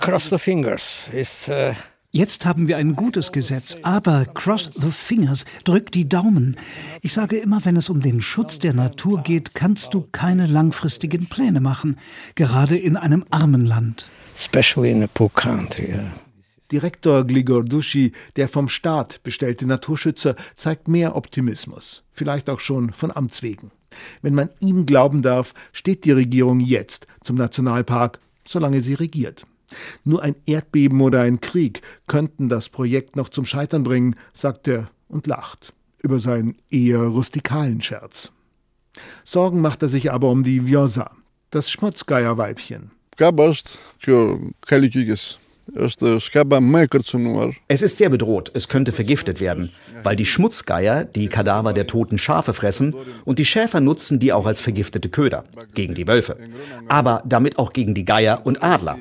cross 0.00 0.30
the 0.30 0.38
fingers 0.38 1.08
is 1.12 1.48
uh 1.48 1.74
Jetzt 2.14 2.44
haben 2.44 2.68
wir 2.68 2.76
ein 2.76 2.94
gutes 2.94 3.32
Gesetz, 3.32 3.78
aber 3.84 4.26
cross 4.26 4.68
the 4.74 4.90
fingers, 4.90 5.46
drück 5.64 5.90
die 5.92 6.06
Daumen. 6.06 6.58
Ich 7.00 7.14
sage 7.14 7.38
immer, 7.38 7.64
wenn 7.64 7.74
es 7.74 7.88
um 7.88 8.02
den 8.02 8.20
Schutz 8.20 8.58
der 8.58 8.74
Natur 8.74 9.22
geht, 9.22 9.54
kannst 9.54 9.94
du 9.94 10.06
keine 10.12 10.46
langfristigen 10.46 11.24
Pläne 11.24 11.60
machen, 11.60 11.96
gerade 12.34 12.76
in 12.76 12.98
einem 12.98 13.24
armen 13.30 13.64
Land. 13.64 14.10
Especially 14.36 14.90
in 14.90 15.02
a 15.02 15.06
poor 15.06 15.30
country. 15.30 15.86
Yeah. 15.86 16.12
Direktor 16.70 17.24
Gligor 17.24 17.64
Duschi, 17.64 18.12
der 18.36 18.50
vom 18.50 18.68
Staat 18.68 19.22
bestellte 19.22 19.64
Naturschützer, 19.64 20.36
zeigt 20.54 20.88
mehr 20.88 21.16
Optimismus, 21.16 22.02
vielleicht 22.12 22.50
auch 22.50 22.60
schon 22.60 22.92
von 22.92 23.10
Amts 23.10 23.42
wegen. 23.42 23.70
Wenn 24.20 24.34
man 24.34 24.50
ihm 24.60 24.84
glauben 24.84 25.22
darf, 25.22 25.54
steht 25.72 26.04
die 26.04 26.12
Regierung 26.12 26.60
jetzt 26.60 27.06
zum 27.24 27.36
Nationalpark, 27.36 28.20
solange 28.46 28.82
sie 28.82 28.92
regiert. 28.92 29.46
Nur 30.04 30.22
ein 30.22 30.36
Erdbeben 30.46 31.00
oder 31.00 31.20
ein 31.22 31.40
Krieg 31.40 31.82
könnten 32.06 32.48
das 32.48 32.68
Projekt 32.68 33.16
noch 33.16 33.28
zum 33.28 33.44
Scheitern 33.44 33.82
bringen, 33.82 34.16
sagt 34.32 34.68
er 34.68 34.90
und 35.08 35.26
lacht 35.26 35.72
über 36.02 36.18
seinen 36.18 36.56
eher 36.70 37.02
rustikalen 37.02 37.80
Scherz. 37.80 38.32
Sorgen 39.24 39.60
macht 39.60 39.82
er 39.82 39.88
sich 39.88 40.12
aber 40.12 40.30
um 40.30 40.42
die 40.42 40.66
Vjosa, 40.66 41.10
das 41.50 41.70
Schmutzgeierweibchen. 41.70 42.90
Es 47.68 47.82
ist 47.82 47.98
sehr 47.98 48.08
bedroht, 48.08 48.50
es 48.52 48.68
könnte 48.68 48.92
vergiftet 48.92 49.40
werden, 49.40 49.70
weil 50.02 50.16
die 50.16 50.26
Schmutzgeier 50.26 51.04
die 51.04 51.28
Kadaver 51.28 51.72
der 51.72 51.86
toten 51.86 52.18
Schafe 52.18 52.52
fressen 52.52 52.94
und 53.24 53.38
die 53.38 53.44
Schäfer 53.44 53.80
nutzen 53.80 54.18
die 54.18 54.32
auch 54.32 54.46
als 54.46 54.60
vergiftete 54.60 55.08
Köder, 55.08 55.44
gegen 55.74 55.94
die 55.94 56.08
Wölfe, 56.08 56.36
aber 56.88 57.22
damit 57.24 57.58
auch 57.58 57.72
gegen 57.72 57.94
die 57.94 58.04
Geier 58.04 58.44
und 58.44 58.62
Adler. 58.62 58.98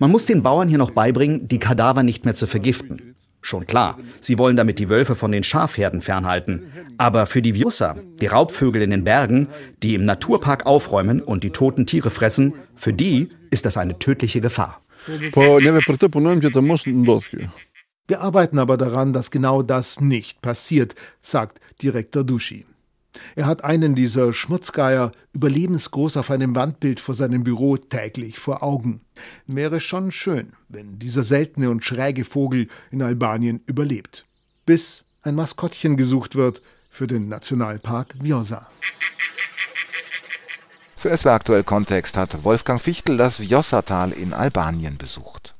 Man 0.00 0.12
muss 0.12 0.26
den 0.26 0.44
Bauern 0.44 0.68
hier 0.68 0.78
noch 0.78 0.92
beibringen, 0.92 1.48
die 1.48 1.58
Kadaver 1.58 2.04
nicht 2.04 2.24
mehr 2.24 2.34
zu 2.34 2.46
vergiften. 2.46 3.16
Schon 3.40 3.66
klar, 3.66 3.98
sie 4.20 4.38
wollen 4.38 4.56
damit 4.56 4.78
die 4.78 4.88
Wölfe 4.88 5.16
von 5.16 5.32
den 5.32 5.42
Schafherden 5.42 6.00
fernhalten. 6.00 6.70
Aber 6.98 7.26
für 7.26 7.42
die 7.42 7.54
Vjosa, 7.54 7.96
die 8.20 8.26
Raubvögel 8.26 8.82
in 8.82 8.90
den 8.90 9.04
Bergen, 9.04 9.48
die 9.82 9.94
im 9.94 10.02
Naturpark 10.02 10.66
aufräumen 10.66 11.20
und 11.20 11.42
die 11.42 11.50
toten 11.50 11.86
Tiere 11.86 12.10
fressen, 12.10 12.54
für 12.76 12.92
die 12.92 13.30
ist 13.50 13.64
das 13.64 13.76
eine 13.76 13.98
tödliche 13.98 14.40
Gefahr. 14.40 14.80
Wir 18.06 18.20
arbeiten 18.20 18.58
aber 18.58 18.76
daran, 18.76 19.12
dass 19.12 19.30
genau 19.30 19.62
das 19.62 20.00
nicht 20.00 20.42
passiert, 20.42 20.94
sagt 21.20 21.60
Direktor 21.82 22.22
Duschi. 22.24 22.66
Er 23.36 23.46
hat 23.46 23.64
einen 23.64 23.94
dieser 23.94 24.32
Schmutzgeier 24.32 25.12
überlebensgroß 25.32 26.16
auf 26.16 26.30
einem 26.30 26.54
Wandbild 26.54 27.00
vor 27.00 27.14
seinem 27.14 27.44
Büro 27.44 27.76
täglich 27.76 28.38
vor 28.38 28.62
Augen. 28.62 29.00
Wäre 29.46 29.80
schon 29.80 30.10
schön, 30.10 30.52
wenn 30.68 30.98
dieser 30.98 31.24
seltene 31.24 31.70
und 31.70 31.84
schräge 31.84 32.24
Vogel 32.24 32.68
in 32.90 33.02
Albanien 33.02 33.60
überlebt. 33.66 34.26
Bis 34.66 35.04
ein 35.22 35.34
Maskottchen 35.34 35.96
gesucht 35.96 36.34
wird 36.34 36.62
für 36.90 37.06
den 37.06 37.28
Nationalpark 37.28 38.14
Vjosa. 38.20 38.66
Für 40.96 41.16
SW 41.16 41.28
Aktuell 41.28 41.62
Kontext 41.62 42.16
hat 42.16 42.42
Wolfgang 42.42 42.80
Fichtel 42.80 43.16
das 43.16 43.38
Vjosa-Tal 43.38 44.10
in 44.10 44.32
Albanien 44.32 44.98
besucht. 44.98 45.54